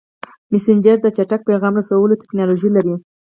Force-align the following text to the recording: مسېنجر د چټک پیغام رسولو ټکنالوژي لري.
مسېنجر 0.51 0.97
د 1.01 1.07
چټک 1.17 1.41
پیغام 1.49 1.73
رسولو 1.79 2.19
ټکنالوژي 2.21 2.69
لري. 2.75 2.93